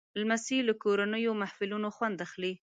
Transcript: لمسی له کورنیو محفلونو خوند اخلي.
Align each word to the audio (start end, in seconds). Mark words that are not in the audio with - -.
لمسی 0.19 0.57
له 0.67 0.73
کورنیو 0.83 1.33
محفلونو 1.41 1.89
خوند 1.95 2.17
اخلي. 2.25 2.53